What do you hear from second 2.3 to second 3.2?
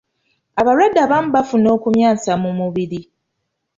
mu mubiri.